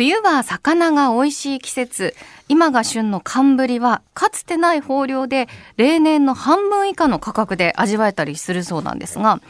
[0.00, 2.14] 冬は魚が美味しい季節。
[2.48, 9.42] 今が旬の寒ぶりはかつてない豊漁で例年の半分以下の価格で味わえたりするそうなんですが、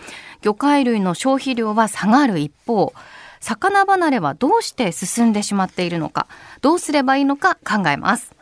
[0.43, 2.93] 魚介類の消費量は下がる一方、
[3.39, 6.27] 魚離れはどうして進んでしまっているのか、
[6.63, 8.33] どうすればいいのか考えます。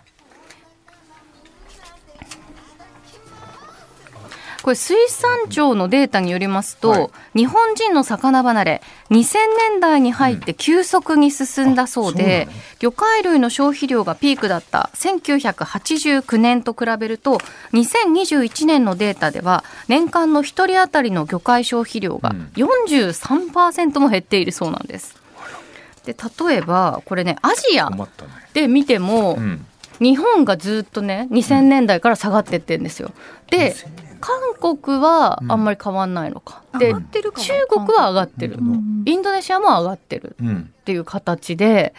[4.62, 9.38] これ水産庁のデータによりますと、はい日本人の魚離れ2000
[9.70, 12.68] 年代に入って急速に進んだそうで、うんそうなの？
[12.80, 17.38] 魚介類の消費量がピークだった1989年と比べると
[17.72, 25.16] 2021年のデータでは年間の1人当たりの魚介消費量がうん43%も減っているそうなんです。
[26.04, 26.16] で
[26.48, 27.90] 例えばこれねアジア。
[28.54, 29.64] で見ても、うん。
[30.00, 33.10] 日本がずっとね2000年代から下がってってんですよ。
[33.50, 33.74] で
[34.20, 34.36] 韓
[34.76, 36.62] 国はあんまり変わんないのか。
[36.78, 38.56] で上がってるか中な国は上がってる。
[38.58, 40.70] うんインドネシアも上がってるうん。
[40.80, 41.94] っていう形で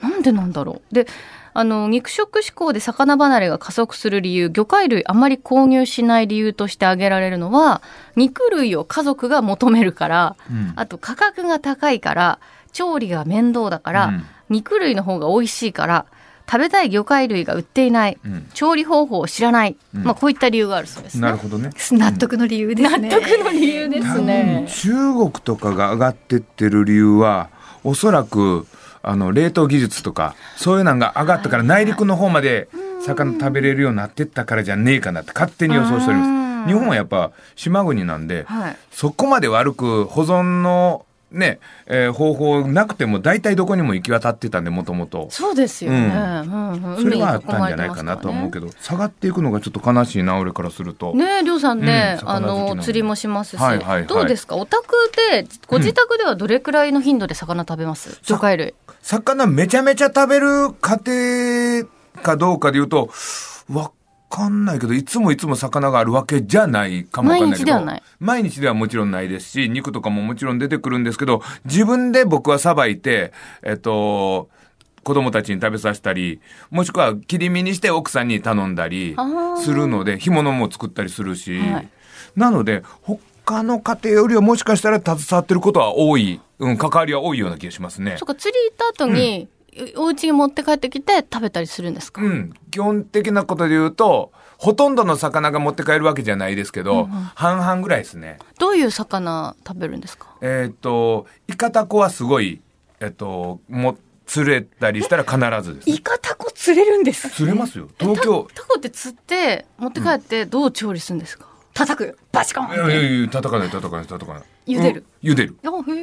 [0.00, 0.94] なんでなんだろう。
[0.94, 1.06] で
[1.54, 7.82] あの肉食志向で魚離れが加速する理由魚介類あまり購入しない理由として挙げられるのは
[8.16, 10.72] 肉類を家族が求めるからうん。
[10.76, 12.38] あと価格が高いから
[12.72, 16.04] 調理が面倒だから、うん肉類の方が美味しいから
[16.50, 21.20] 食べたい魚介類が売っていないうん調理方法を知らない、うんまあこういった理由があるそうですね。
[21.22, 21.70] なるほどね。
[21.92, 23.08] 納得の理由ですね。
[23.08, 24.66] 納得の理由ですね。
[24.68, 27.48] 中国とかが上がってってる理由は
[27.84, 28.66] おそらく
[29.02, 32.68] あの冷凍技術とかそういうのが上がったから内陸の方まで
[33.04, 38.76] 魚食べれるようになってったからじゃねえかなって勝手に予想しておりうんます日本はやっぱ島国なんではい。
[38.92, 45.98] そこまで悪く保存のね、えー方法なくても大体どこにも行き渡ってたんでもともとそうですよね。
[45.98, 48.66] ううんうんそれはあったんじゃないかなとは思うけど。
[48.66, 51.14] ど下がっていくのがちょっと悲しいな俺からすると。
[51.14, 54.56] ねえ、りょうさんね、あうん魚好きなのの釣りもしますし、はいはいはいどうですか？
[54.56, 54.94] お宅
[55.32, 58.18] でご自宅ではどれくらいの頻度で魚食べます？
[58.22, 58.74] 魚介類。
[59.00, 61.00] 魚めちゃめちゃ食べる家
[62.14, 63.10] 庭かどうかで言うと、
[63.72, 63.90] わ
[64.32, 67.72] かんないけど、いつもいつも魚があるわけじゃないかもわかんないけど。
[67.72, 68.02] 毎日ではない。
[68.18, 73.32] 毎日ではもちろんないですし、肉とかももちろん出てくるんですけど、自分で僕はさばいて、
[73.62, 74.48] えっと、
[75.04, 76.40] 子供たちに食べさせたり、
[76.70, 79.16] もしくは切り身にして奥さんに頼んだり
[79.62, 81.88] するので、干物も作ったりするし、はい
[82.36, 88.24] なので、他の家庭よりはもしかしたら携わってることは多い、うん、関わりは多いような気がしますねそ。
[88.24, 89.48] っか釣り行った後に、
[89.96, 92.20] お家に持って帰ってきて食べたりするんですか？
[92.20, 98.38] うん、基本的なことで言うと、ほとんどの魚が持って帰るわけじゃないですけど、半々ぐらいですね。
[98.58, 100.28] どういう魚食べるんですか？
[100.42, 102.60] えっ、と、イカタコはすごい、
[103.00, 103.96] えっ、と、も、
[104.26, 105.36] 釣れたりしたら必
[105.68, 105.94] ずです、ね。
[105.96, 107.28] イカタコ釣れるんです。
[107.30, 107.88] 釣れますよ。
[107.98, 108.46] 東京。
[108.54, 111.46] タコって釣って持って帰ってどう調理するんですか？
[111.74, 112.18] 叩く。
[112.30, 114.42] バチコンいやいやいや、叩かない、叩かない、叩かない。
[114.66, 115.56] 茹でるうん茹でる。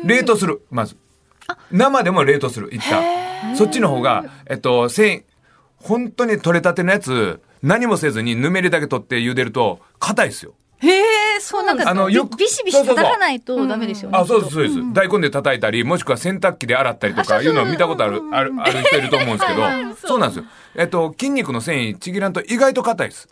[0.05, 0.97] 冷凍する、まず。
[1.71, 3.28] 生でも冷凍する、一旦。
[3.55, 5.23] そっちの方が、えっと、繊維、
[5.77, 10.53] 本当に取れたてのやつ、何もせずにぬめりだけ取って茹でると、硬いですよ。
[10.81, 11.03] へえ、
[11.41, 11.91] そうなんですか。
[11.91, 14.17] あのよくビシビシ叩かないとダメですよね。
[14.17, 14.75] あ、そうです、そうです。
[14.93, 19.61] 大根で叩いたり、もしくは洗濯機で洗ったりとかいうのを見たことある、ある、ある人いると思うんですけど、
[20.07, 20.45] そうなんですよ。
[20.75, 23.27] えっと、筋肉の繊維ちぎらんと意外と硬いです。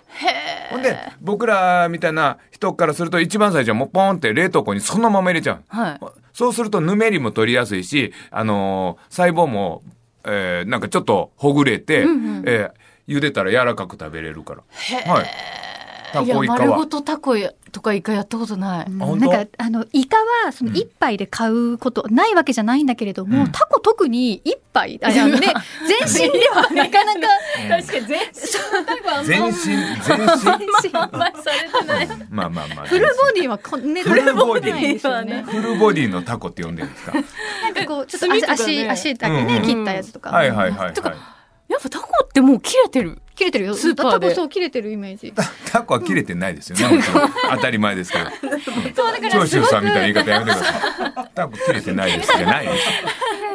[0.72, 5.64] ほんで、僕らみたいな人からすると一番最初はもうポンって冷凍庫にそのまま入れちゃう。
[5.70, 6.00] はい。
[6.34, 9.84] そうするとぬめりも取りやすいし、あのー細胞も、
[10.28, 12.72] えーなんかちょっとほぐれて、えー
[13.08, 14.64] 茹でたら柔らかく食べれるから。
[15.14, 15.26] はい。
[16.12, 16.60] タいやコイカは。
[16.60, 18.92] 丸ごとタコやとかイカやったことない。
[18.92, 25.54] なんかあのイカはその一杯で買うことないわけじゃないんだけれども、うんタコ特に一杯あのね
[26.08, 27.28] 全身ではなかなか
[27.70, 28.20] 確かに全
[29.26, 30.26] 全身、全
[30.84, 30.92] 身。
[30.94, 32.08] あんまりされてない。
[32.30, 32.86] まあまあまあ。
[32.86, 35.44] フルボディはこんねフルボディないんですよね。
[35.44, 37.14] フルボディのタコって呼んでるんですか？
[37.14, 37.20] な
[37.70, 40.32] んかこうちょっと足ね足足だけね、うんうん切ったやつとか。
[40.32, 41.14] はいはいはい、はいとか。
[41.68, 43.22] やっぱタコもう切れてる。
[43.36, 43.76] 切れてるよ。
[43.76, 45.34] スーパーでタコそう切れてるイメージ。
[45.70, 46.96] タコは切れてないですよね。
[46.96, 48.26] もちろん当たり前ですけど。
[49.30, 51.30] 長州さんみたいな言い方やめてください。
[51.36, 52.86] タコ切れてないですじゃないです。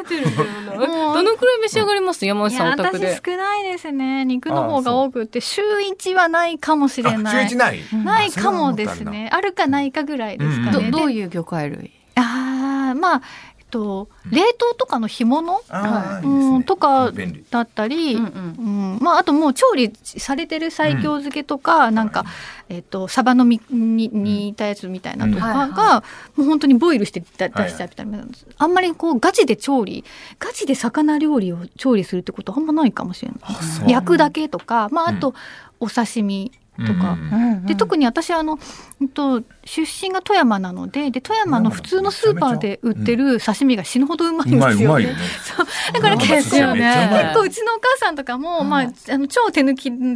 [0.07, 2.25] 切れてるどのくらい召し上がります？
[2.25, 3.19] 山内さんお宅で。
[3.25, 4.25] 少ないですね。
[4.25, 7.49] 肉の方が多くて週一はないかもしれあ、ない。
[7.49, 7.79] 週一ない？
[8.05, 9.29] ないかもですね。
[9.33, 10.91] あるかないかぐらいですかね。
[10.91, 11.91] どういう魚介類？
[12.15, 13.21] ああまあ
[13.73, 15.61] と冷凍とかの干物、
[16.23, 16.63] うん、ね。
[16.63, 17.11] とか。
[17.49, 18.97] だったり、うんううん。
[18.97, 22.25] んまあ、あともう調理されてる西京漬けとか、なんか、
[22.69, 25.71] えっとサバのみに煮たやつみたいなとかが、うん。
[25.73, 26.03] は
[26.35, 28.23] もう本当にボイルしてだ出はいしちゃうみたいな、
[28.57, 30.05] あんまりこうガチで調理
[30.37, 33.37] ガチで魚料理を調理するってことあんまないかもしれな
[33.87, 33.91] い。
[33.91, 35.33] 焼くだけとか、まあ、あと、
[35.79, 37.17] お刺身とか。
[37.65, 38.57] で特に私あの、
[38.99, 45.15] うんと、出身が富山なのでで富山の普通のスーパーで売ってる刺身が死ぬほどうまいんですよね。
[45.43, 45.93] そう。
[45.93, 50.15] だから結構結構うちのお母さんとかも、まあ、あの超手抜きでなん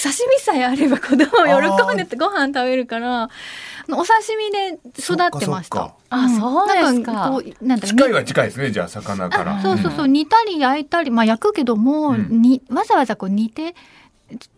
[0.00, 3.28] 刺身さえあれば 子供喜んでてご飯食べるから
[3.88, 5.94] お刺身で育ってました。
[6.10, 7.40] あ、そうですか。
[7.60, 8.70] なんか近いは近いですね。
[8.70, 9.60] じゃあ魚から。
[9.62, 13.74] そうそうそう煮たり焼いたりまあ焼くけども、にわざわざこう煮て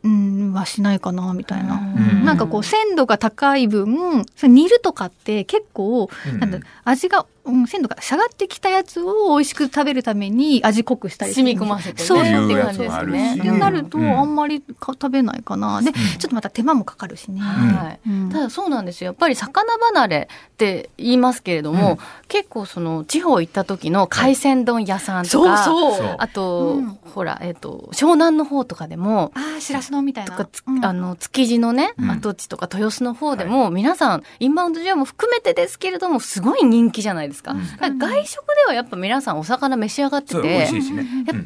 [0.04, 13.36] うん、はしないかなみたいな、ん、なんかこう鮮度が高い分煮るとかって結構、うん、なんだ味が、うん、鮮度が下がってきたやつを美味しく食べるために味濃くしたり染み込ませて、ね、そうそうって感じですね。
[13.38, 15.82] ってなるとあんまりか食べないかな。
[15.82, 17.40] で、ちょっとまた手間もかかるしね。
[17.40, 18.32] はい。
[18.32, 19.06] ただそうなんですよ。
[19.06, 21.98] やっぱり魚離れって言いますけれども、
[22.28, 26.16] 結構その地方行った時の海鮮丼屋さんとか、そうそう。
[26.18, 26.80] あと、
[27.14, 30.36] ほら、えっ、ー、と湘南の方とかでもあしらす丼みたいな。
[30.36, 37.31] とか、うん、あの、築地のね、跡地とか豊洲の方でも、皆さん、インバウンド需要も含めてですけれども、すごい人気じゃないですか。
[37.40, 37.54] か？
[37.80, 40.70] 外食ではやっぱ皆さんお魚召し上がってて、ね、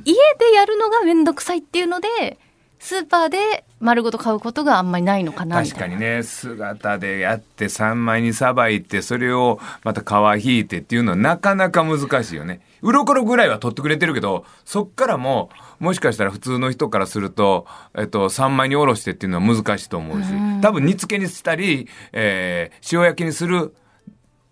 [0.04, 2.38] 家でやるのがめんどくさいっていうので、
[2.78, 6.22] スーパーで丸ごと買うことがあんまりないのかな確かにね。
[6.22, 12.60] 姿でやって三枚にさばいてそれをまた皮引いてっていうのはなかなか難しいよね。
[12.82, 15.50] 鱗ぐらいは取ってくれてるけどそっからも
[15.80, 17.66] もしかしたら普通の人からすると、
[17.96, 20.28] えっと、三枚におろしてっていうのは難しいと思うし。
[20.60, 23.74] 多分煮付けにしたり、えー、塩焼きにする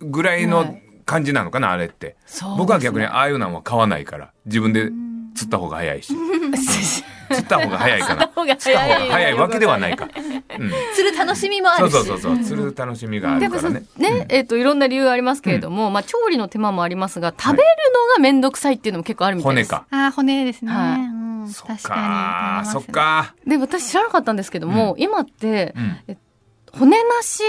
[0.00, 2.16] ぐらいの感じなのかな、あれって、ね、
[2.56, 4.90] 僕は逆にああいうのは買わないから自分で
[5.34, 6.14] 釣った方が早いし。
[7.30, 8.28] 釣った方が早いかな。
[8.58, 10.04] 釣った方が早いわけではないか。
[10.04, 10.08] う
[10.64, 13.82] ん、釣る楽しみもあるそうそうそう釣る楽しみがあるからね。
[13.96, 17.68] ね、えっ、といろんな理由ありますけれども、まあ調理の手間もありますが、食べる
[18.08, 19.74] のが面倒くさいっていうのも結構あるみたいです。
[19.74, 19.86] 骨か。
[19.90, 20.72] あ骨ですね。
[20.72, 22.70] はいうん、確かに。
[22.70, 23.34] そっか。
[23.46, 25.74] で私知らなかったんですけども、今って、
[26.06, 26.16] え
[26.72, 27.42] 骨なし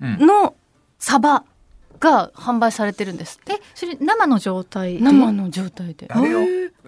[0.00, 0.54] の
[0.98, 1.44] サバ。
[2.04, 6.06] が販売されてるんですえそれ生の状態生の状態で。
[6.10, 6.40] あれよ。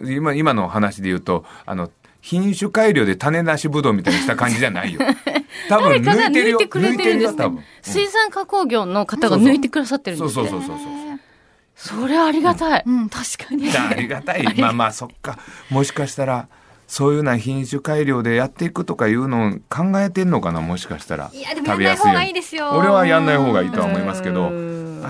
[0.02, 1.90] 今今の話で言うとあの
[2.20, 5.00] 品種改良で種なしぶどうみたいにした感じじゃないよ。
[5.68, 6.58] 多分抜いてるよ。
[6.58, 12.02] 抜いてるんです、ね、水産加工業の方が抜いてくださってるんです、そうそうそうそうそう。
[12.02, 13.70] それありがたい、うん、うん、確かに。
[13.76, 14.54] ありがたい。
[14.58, 15.38] まあまあそっか。
[15.70, 16.48] もしかしたら
[16.88, 21.30] そういうな品種改良でやっていくとかいうのを考えてんのかなもしかしたら。
[21.32, 22.70] いやでもやんない方がいいですよ。
[22.72, 24.50] 俺はやんない方がいいとは思いますけど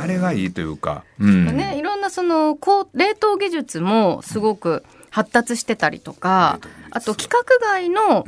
[0.01, 8.25] あれがいいというか、うん、ねいろんなそのこう冷凍技術もすごく発達してたりとか、うん、あと規格外の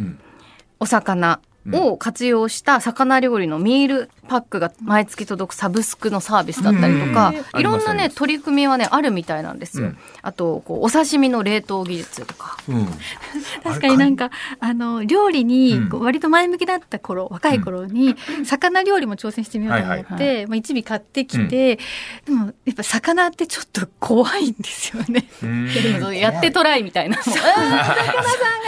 [0.80, 1.40] お魚
[1.72, 9.92] を活用した魚料理のミールパックが毎月届くサブスクのサービスだったりとか、いろんなね取り組みはねあるみたいなんですよ。
[10.22, 12.58] あとこうお刺身の冷凍技術とか。
[13.64, 14.30] 確かになんか
[14.60, 21.76] あの料理に割と前向きだった頃、若い頃に魚料理も挑戦してみようと思って、まあ一尾買ってきて、
[22.24, 25.28] でもやっぱ魚ってちょっと怖いんですよね。
[26.18, 27.16] やってトライみたいな。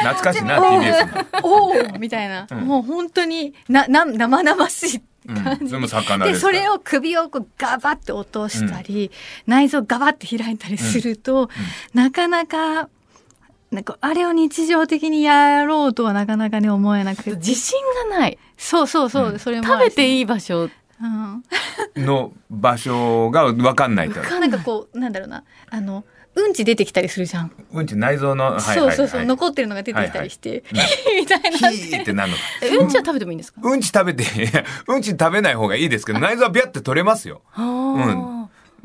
[0.00, 9.10] 懐かしいな TBS おおみたいな、もう本当になな生々しい感じ、うん、でそれを首をこうガバッて落としたり、
[9.46, 11.48] うん、内臓ガバッて開いたりすると、うん、
[11.94, 12.88] なかなか
[13.70, 17.30] なんかあれを日常的にやろうとはなかなかね思えなくて。
[17.36, 18.38] 自信がない。
[18.58, 20.68] そうそうそう、それも食べていい場所。
[21.96, 24.40] の場所が分かんないから。
[24.40, 25.44] なんかこうなんだろうな。
[25.70, 26.04] あの
[26.36, 27.52] うんち出てきたりするじゃん。
[27.72, 31.70] うんち内臓の、はいはいはい、そうそうそう残ってるのが出てきたりして、はいはい、 みたいな。
[31.70, 32.78] ヒーってなるの。
[32.80, 33.60] うんちは食べてもいいんですか？
[33.62, 34.24] うんち食べて
[34.86, 37.42] うんち食べない方がいいですけど内臓はビャって取れますよ。
[37.56, 38.29] うん。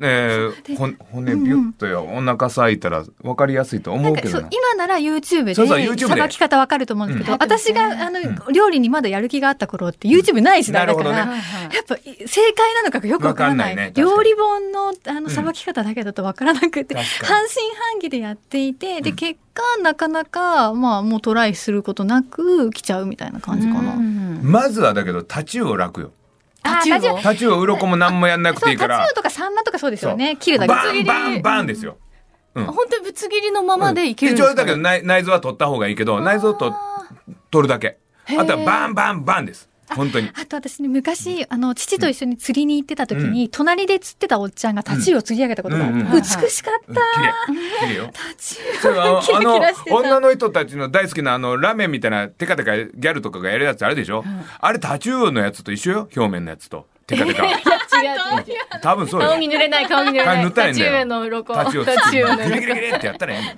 [0.02, 5.66] えー、骨ビュッとよ、うん、お腹裂いたら分かりやすいと思うけど今なら YouTube でさ
[6.16, 11.32] ばき方分かると思うんですけど、うん、私があの、うん、料理にまだやる気があった頃って YouTube ない時代だから、ね、
[11.74, 13.94] やっぱ正解なのかよく分からない。
[13.94, 23.96] 料理本のあのさばき方だけだと分からなくて、半信半疑でやっていてで結果なかなかまあもうトライすることなく来ちゃうみたいな感じかな。
[24.42, 26.12] まずはだけどタチウオ楽よ。
[26.76, 29.00] タチウオタチウオ鱗も何もやんなくていいから。
[29.00, 30.38] タチウオとかサンマとかそうですよね。
[30.40, 30.74] 切るだけ。
[30.74, 31.98] バンバンバンですよ、
[32.56, 36.74] うん、本当にぶつ切りのままでいけるんですか、ね、一応だけど内内臓は取った方がいいけど内臓と
[37.52, 37.98] 取るだけ。
[38.28, 40.30] あとはバンバンバンです本当に。
[40.34, 47.02] あと私ね昔あの父と一緒に釣りに行ってた時に、うん、隣で釣ってたおっちゃんがタチウオ釣り上げたことがあって、うんうん、美しかった、
[47.82, 47.96] 綺麗。
[47.96, 48.10] よ。
[48.14, 49.96] タチウオキラキラしてた。
[49.96, 56.00] 女の人たちの大好きなあのラーメンみたいなテカテカギャルとかがやるやつあるでしょ、うん、あれタチウオのやつと一緒よ。
[56.16, 56.88] 表面のやつと。
[57.08, 57.44] テカテカ。
[58.02, 59.30] う多分そうよ。
[59.30, 60.26] 顔に濡れない顔に濡れない。
[60.26, 60.92] 顔に塗ったらいいんだよ。
[60.92, 63.46] タチウオの鱗タチウオタチウオのギリギリギ鱗リってやったらいい。
[63.46, 63.52] の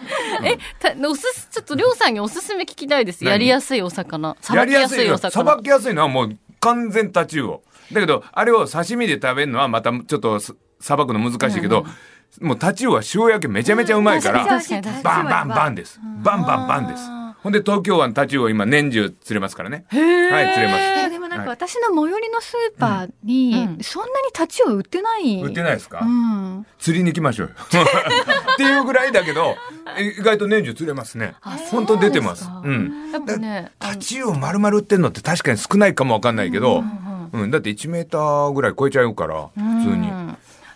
[0.48, 3.24] えたおすすちょっとりょうさんにおすすめ聞きたいです。
[3.24, 3.32] 何？
[3.32, 4.36] やりやすいお魚。
[4.42, 7.64] さやばきやりやすいお魚さばきやすいのはもう完全タチウオ。
[7.92, 11.86] だけど、あれを刺身で食べるのはまたちょっとすさばくの難しいけど、
[12.42, 16.00] もうタチウオは塩焼きめちゃめちゃうまいから、バンバンバンです。
[16.22, 17.04] バンバンバンです。
[17.42, 19.86] ほんで東京湾タチウオ今年中釣れますからね。
[19.90, 21.07] はい、釣れます。
[21.48, 25.42] 私の最寄りのスーパーに、うんそんなにタチウオ売ってない。
[25.42, 26.66] 売ってないですか、うん。
[26.80, 27.54] 釣りに行きましょうよ。
[28.54, 29.56] っていうぐらいだけど、
[30.00, 31.36] 意外と年中釣れますね。
[31.72, 32.46] 本当出てます。
[32.46, 33.12] そうん。
[33.12, 40.12] やっぱねタチウオ丸々売ってんのって確かに少ないかもわかんないけど、うんうん、だって1メーターぐらい超えちゃうから、普通に。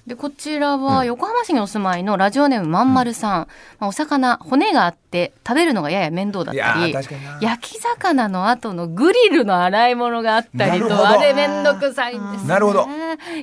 [0.06, 3.48] うんでこちらは横浜市にお住まいのラジオネームまんまるさん、
[3.80, 6.94] まあ、お魚骨があって食べるのがやや面倒だったり。
[7.42, 12.50] 焼き魚の後のグリルの洗い物があったりとあれ面倒くさいんですね。
[12.50, 12.88] なるほど。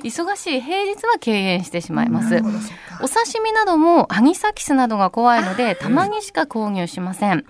[0.03, 2.35] 忙しい平日は敬遠してしまいます。
[3.01, 7.45] お刺身などもアニサキスなどが怖いのでたまにしか購入しません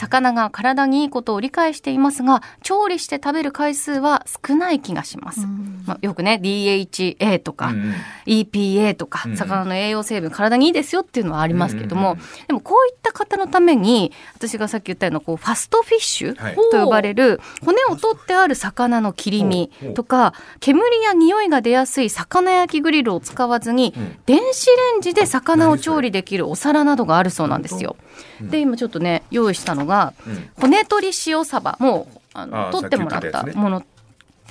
[0.00, 5.46] 魚が体にいいことを理解していますが調理して食べる回数は少ない気がします、
[5.86, 7.94] まあ、よくね DHA とか、うんうん。
[8.26, 9.36] EPA とかうんうん。
[9.36, 16.56] 魚の栄養成分体にいいですよっていうのはありますけども、うんうんでもこういった方のために私がさっき言ったようなこうファストフィッシュはい。
[16.56, 24.18] と呼ばれる骨を取ってある魚の切り身とか煙や匂いが出やすい魚焼きグリルを使わずにうん。
[24.26, 27.96] 電子レンジで魚を調理できるお皿などがあるそうなんですよ。
[28.40, 30.50] で今ちょっとね用意したのがうん。
[30.56, 33.82] 骨取り塩サバもうあの取ってもらったもの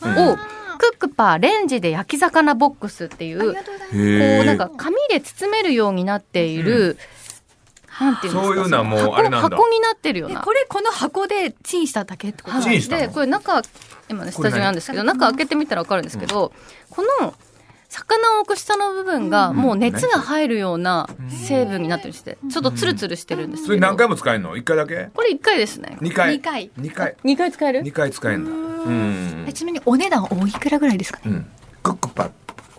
[0.03, 0.29] うん。
[0.29, 0.37] を
[0.77, 3.53] クックパーレンジで焼き魚ボックスっていう。
[3.53, 3.59] こ
[3.91, 6.97] うなんか紙で包めるようになっている、
[7.99, 9.49] なんていうんですかそういうのはもう箱あれなんだ。
[9.57, 10.41] 箱になってるよな。
[10.41, 13.61] これこの箱でチンしただけってことはいチンしたのでこれ中
[14.09, 16.53] 今ねスタジオなんですけど中開けてみたら分かるんですけど、
[16.89, 17.33] この
[17.89, 21.09] 魚を置く下の部分がもう熱が入るような
[21.47, 23.67] 成分になってるんですちょっとツルツルしてるんですけど。
[23.67, 24.55] それ何回も使えるの？
[24.55, 25.09] 一回だけ？
[25.13, 25.97] これ1回ですね。
[25.99, 26.33] 二回。
[26.33, 26.71] 二回。
[26.77, 27.15] 二回。
[27.23, 27.81] 2回使える？
[27.81, 28.51] 二回使えるんだ。
[28.51, 29.45] うん。
[29.47, 31.23] えちなみにお値段おいくらぐらいですかね？
[31.25, 31.45] うん。
[31.81, 32.31] クックパッ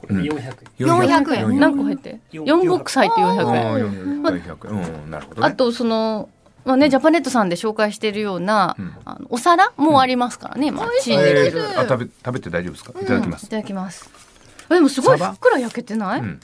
[0.09, 0.23] うん。
[0.23, 1.59] 400 400円。
[1.59, 4.39] 何個入って？4ボックス入って400円ああ四百。
[4.39, 5.11] 百うん。
[5.11, 5.47] なるほどね。
[5.49, 6.29] あとその
[6.65, 8.95] まあね、ジャパネットさんで紹介しているような、うん。
[9.05, 12.93] あのお皿もありますからね、今チンできる、えーあ食べ食べて大丈夫ですか？
[13.01, 13.47] いただきます。
[13.47, 14.09] いただきます。
[14.15, 14.30] あ
[14.75, 16.41] でもすごいふっくら焼けてない、うん。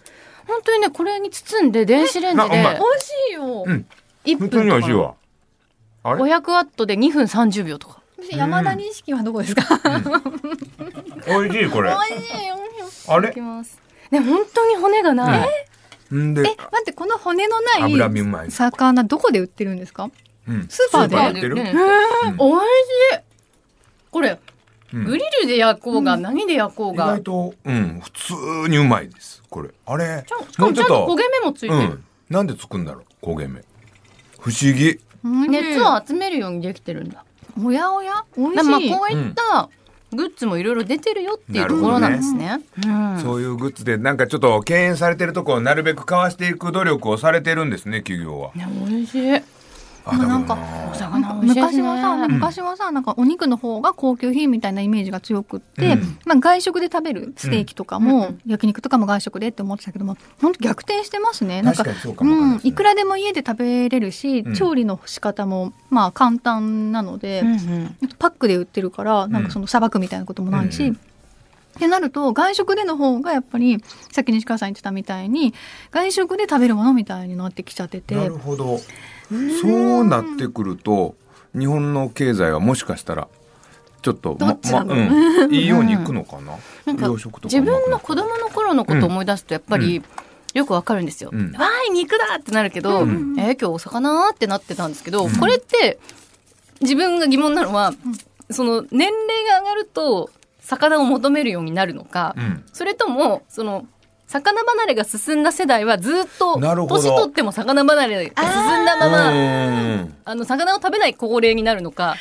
[0.47, 3.65] 本当にねこれに包んで電子レンジで美味しいよ。
[3.67, 3.87] うん。
[4.25, 5.15] 1本当に分とか美味しいわ。
[6.03, 8.01] あれ？500ワットで2分30秒とか。
[8.19, 9.63] 私山田錦はどこですか？
[11.27, 11.91] 美味しいこれ。
[12.11, 12.57] 美味しいよ。
[13.09, 13.33] あれ？
[13.33, 13.81] きます。
[14.11, 15.49] ね本当に骨がない、
[16.15, 16.35] ん。
[16.35, 20.11] でえ、待ってこの骨のない魚どこで売ってるんですか？
[20.49, 20.67] うん。
[20.69, 21.17] スーパーで。
[21.17, 21.55] ス売ってる？
[21.57, 21.73] ね
[22.25, 22.37] うん。
[22.37, 22.65] 美味し
[23.17, 23.21] い。
[24.11, 24.39] これうん
[25.05, 28.35] グリルで焼こうが、何で焼こう意が外とうん普通
[28.69, 29.71] にうまいですこれ。
[29.85, 32.05] あれしかもちゃんと焦げ目もついてる、うん。
[32.31, 33.63] なんでつくんだろう焦げ目。
[34.39, 35.01] 不思議。
[35.23, 37.25] 熱を集めるようにできてるんだ。
[37.63, 38.25] おやおや？
[38.37, 38.91] 美だから味しい。
[38.91, 39.69] まあこういった
[40.13, 42.61] グッズもいろいろ出てるよっていうところなんですね。
[42.87, 43.21] うん。
[43.21, 48.53] そういうグッズでなんかちょっと敬遠されてるところをなるべくかわしていく努力をされてるんですね企業は。
[48.55, 49.43] ね美味しい。
[50.07, 50.57] あでもなんか
[51.43, 56.19] 昔はさ、昔はさ、なんかお肉の方が高級品みたいなイメージが強くって、うん。
[56.25, 58.41] まあ外食で食べるステーキとかも、うん。
[58.47, 61.63] 焼肉とかも外食でって思ってたけども、本当逆転してますね。
[61.63, 64.55] なんか確かにそうかもわかんないうん、いくらでも家で食べれるし、うん。
[64.55, 67.43] 調理の仕方もまあ簡単なので、
[68.19, 70.93] パックで売ってるから、なんかそのさばくみたいなこともないし、うん。
[70.95, 75.53] ってなると外食での方がやっぱりさっき西川さん言ってたみたいに
[75.91, 78.81] 外食で食べるものみたいになってきちゃっててなるほど。
[79.61, 81.15] そうなってくると
[81.59, 83.29] 日本の経済はもしかしたら
[84.03, 86.57] ちょっとどっちだろううん、いいようにいくのかな？
[86.85, 90.01] なんか自分の子供の頃のことを思い出すとやっぱり、
[90.55, 91.31] よくわかるんですよ。
[91.33, 91.51] うん。
[91.57, 93.35] わーい肉だってなるけど、うん。
[93.39, 95.37] えー今日お魚ってなってたんですけど、うん。
[95.37, 95.99] これって
[96.81, 97.93] 自分が疑問なのは、
[98.51, 100.31] その年齢が上がると
[100.61, 102.65] 魚を求めるようになるのか、うん。
[102.73, 103.87] それともその
[104.29, 110.15] 魚離れが進んだ世代はずっと年取っても魚離れが進んだままうん。
[110.25, 112.17] あの魚を食べない高齢になるのか。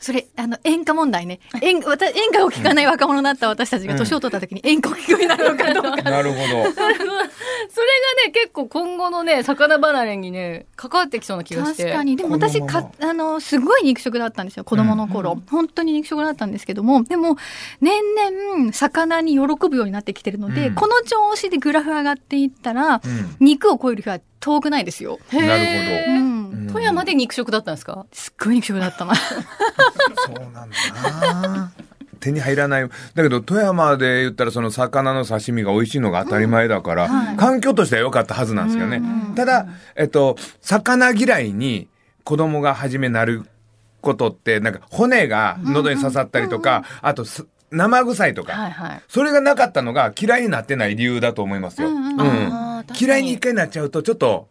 [0.00, 1.40] それあの演歌問題ね。
[1.62, 6.44] 演歌私演歌を聴かない若者だった私たちが年を取った時に演歌を聴くようになるのかどうか、なるほど。
[7.70, 7.86] それ
[8.22, 11.84] がね結構今後のね魚離れにね関わってきそうな気がして。
[11.84, 12.16] 確かに。
[12.16, 17.02] でも私かあのすごい肉食だったんですよ子供の頃、本当に肉食だったんですけども。
[17.04, 17.36] でも
[17.80, 20.74] 年々魚に喜ぶようになってきてるので、うん。
[20.74, 23.36] この調子でグラフ上がっていったら、うん。
[23.40, 25.46] 肉を超える日は遠くないですよ、なる
[26.08, 26.50] うん。
[26.50, 26.66] うん。
[26.70, 28.06] 富山で肉食だったんですか？
[28.12, 29.04] すっごい肉食だった。
[29.04, 29.22] な そ
[30.32, 30.76] うなんだ
[31.48, 31.72] な。
[32.24, 32.88] 手に入らない。
[32.88, 39.02] だけど、富山で言ったらその魚の刺身が美味しいのが当たり前だから、環境としては良かったはずなんですよね。
[39.36, 41.88] ただ、えっと、魚嫌いに
[42.24, 43.44] 子供が初めなる
[44.00, 47.26] ことって、なんか骨が喉に刺さったりとか、あと
[47.70, 51.88] 生臭いとか、はいはい、それがなかったのが嫌いになってない理由だと思いますよ。
[51.88, 54.48] うん、うん、嫌いに一回なっちゃうとちょっと、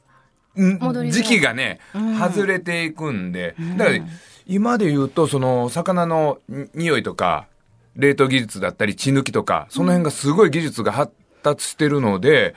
[0.56, 1.80] 時期がね、
[2.20, 4.00] 外れていくんで、だから、
[4.46, 6.40] 今で言うと、その、魚の
[6.76, 7.48] 匂いとか、
[7.96, 12.56] 冷凍技術だったり、血抜きとか、その辺がすごい技術が発達してるので、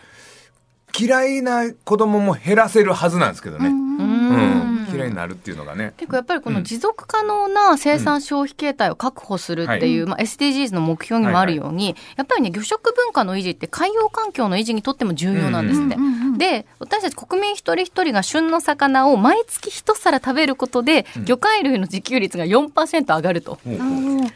[0.99, 3.69] 嫌いな子供も減らせるはずなんですけどね。
[3.69, 4.67] うん。
[4.95, 5.93] 嫌いになるっていうのがね。
[5.99, 15.97] 結構やっぱりこの持続可能な生産消費形態を確保するっていう、うん、まあ、SDGs の目標にもあるように、はいはい、やっぱりね、魚食文化の維持って海洋環境の維持にとっても重要なんですって。
[16.39, 23.59] で、私たち国民一人一人が旬の魚を毎月一皿食べることで、魚介類の自給率が4%上がると。
[23.67, 24.31] うん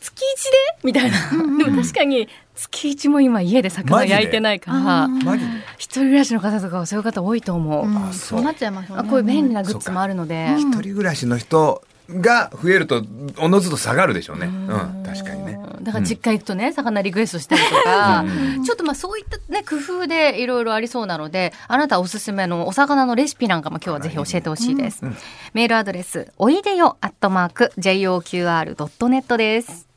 [0.00, 0.56] 月一で？
[0.82, 1.18] みたいな。
[1.58, 5.08] でも確かに月一も今家で魚焼いてないから、
[5.78, 7.84] 一人暮らしの方とかはそういう方多いと思う。
[7.86, 9.02] あそうなっちゃいますね。
[9.08, 10.54] こういう便利なグッズもあるので。
[10.58, 13.04] 一人暮らしの人が増えると
[13.38, 14.46] おのずと下がるでしょうね。
[14.46, 15.58] うん、確かにね。
[15.80, 18.24] だから実家行くとね、魚リクエストしたりとか、
[18.64, 25.02] ちょっとまあそういったね、工夫でいろいろありそうなので、あなたおすすめのお魚のレシピなんかも今日はぜひ教えてほしいです。
[25.54, 29.89] メールアドレス、おいでよアットマーク JOQR.net です。